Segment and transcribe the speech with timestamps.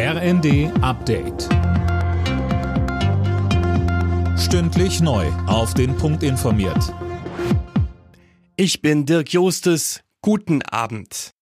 [0.00, 1.48] RND Update.
[4.38, 5.26] Stündlich neu.
[5.48, 6.94] Auf den Punkt informiert.
[8.54, 10.04] Ich bin Dirk Jostes.
[10.22, 11.32] Guten Abend.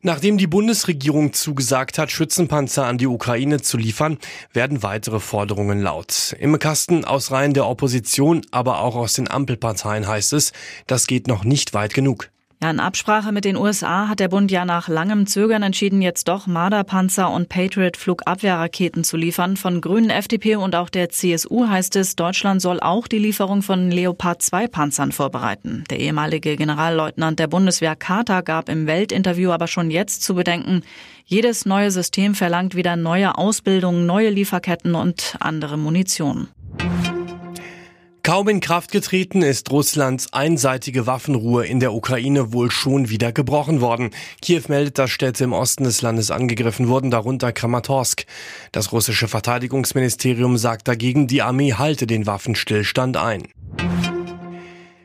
[0.00, 4.18] Nachdem die Bundesregierung zugesagt hat, Schützenpanzer an die Ukraine zu liefern,
[4.52, 6.34] werden weitere Forderungen laut.
[6.40, 10.50] Im Kasten aus Reihen der Opposition, aber auch aus den Ampelparteien heißt es,
[10.88, 12.31] das geht noch nicht weit genug.
[12.62, 16.28] Ja, in Absprache mit den USA hat der Bund ja nach langem Zögern entschieden, jetzt
[16.28, 19.56] doch Marderpanzer und Patriot-Flugabwehrraketen zu liefern.
[19.56, 23.90] Von Grünen, FDP und auch der CSU heißt es, Deutschland soll auch die Lieferung von
[23.90, 25.82] Leopard-2-Panzern vorbereiten.
[25.90, 30.82] Der ehemalige Generalleutnant der Bundeswehr Carter gab im Weltinterview aber schon jetzt zu bedenken,
[31.24, 36.46] jedes neue System verlangt wieder neue Ausbildung, neue Lieferketten und andere Munition.
[38.32, 43.82] Kaum in Kraft getreten ist Russlands einseitige Waffenruhe in der Ukraine wohl schon wieder gebrochen
[43.82, 44.08] worden.
[44.40, 48.24] Kiew meldet, dass Städte im Osten des Landes angegriffen wurden, darunter Kramatorsk.
[48.72, 53.42] Das russische Verteidigungsministerium sagt dagegen, die Armee halte den Waffenstillstand ein.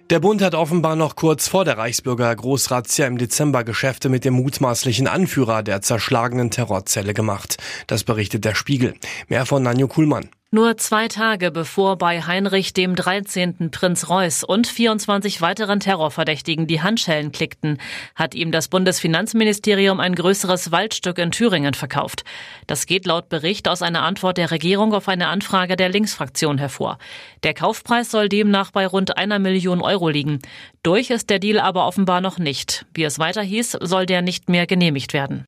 [0.10, 4.36] Der Bund hat offenbar noch kurz vor der Reichsbürger Großrazzia im Dezember Geschäfte mit dem
[4.36, 7.58] mutmaßlichen Anführer der zerschlagenen Terrorzelle gemacht.
[7.88, 8.94] Das berichtet der Spiegel.
[9.28, 10.30] Mehr von Nanjo Kuhlmann.
[10.50, 13.70] Nur zwei Tage bevor bei Heinrich dem 13.
[13.70, 17.82] Prinz Reuß und 24 weiteren Terrorverdächtigen die Handschellen klickten,
[18.16, 22.24] hat ihm das Bundesfinanzministerium ein größeres Waldstück in Thüringen verkauft.
[22.66, 26.98] Das geht laut Bericht aus einer Antwort der Regierung auf eine Anfrage der Linksfraktion hervor.
[27.44, 30.40] Der Kaufpreis soll demnach bei rund einer Million Euro liegen.
[30.82, 32.86] Durch ist der Deal aber offenbar noch nicht.
[32.94, 35.46] Wie es weiter hieß, soll der nicht mehr genehmigt werden.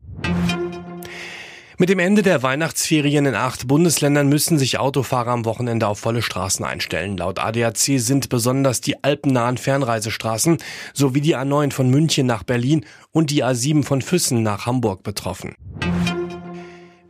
[1.81, 6.21] Mit dem Ende der Weihnachtsferien in acht Bundesländern müssen sich Autofahrer am Wochenende auf volle
[6.21, 7.15] Straßen einstellen.
[7.15, 10.57] Laut ADAC sind besonders die alpennahen Fernreisestraßen
[10.93, 15.55] sowie die A9 von München nach Berlin und die A7 von Füssen nach Hamburg betroffen.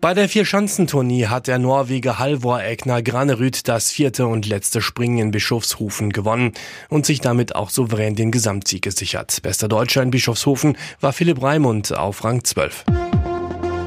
[0.01, 5.31] Bei der Vierschanzentournee hat der Norweger Halvor Egner Granerüt das vierte und letzte Springen in
[5.31, 6.53] Bischofshofen gewonnen
[6.89, 9.41] und sich damit auch souverän den Gesamtsieg gesichert.
[9.41, 12.85] Bester Deutscher in Bischofshofen war Philipp Raimund auf Rang 12.